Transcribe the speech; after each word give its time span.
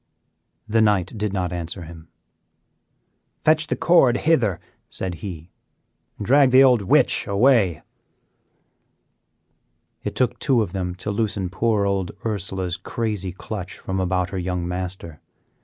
The 0.67 0.81
knight 0.81 1.15
did 1.15 1.31
not 1.31 1.53
answer 1.53 1.83
him. 1.83 2.07
"Fetch 3.45 3.67
the 3.67 3.75
cord 3.75 4.17
hither," 4.17 4.59
said 4.89 5.13
he, 5.21 5.51
"and 6.17 6.25
drag 6.25 6.49
the 6.49 6.63
old 6.63 6.81
witch 6.81 7.27
away." 7.27 7.83
It 10.03 10.15
took 10.15 10.39
two 10.39 10.63
of 10.63 10.73
them 10.73 10.95
to 10.95 11.11
loosen 11.11 11.51
poor 11.51 11.85
old 11.85 12.13
Ursela's 12.25 12.77
crazy 12.77 13.31
clutch 13.31 13.77
from 13.77 13.99
about 13.99 14.31
her 14.31 14.39
young 14.39 14.67
master. 14.67 15.21